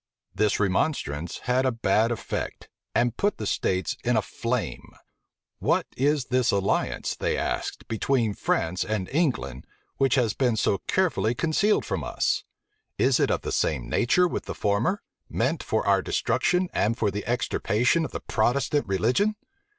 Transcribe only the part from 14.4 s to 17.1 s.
the former; meant for our destruction, and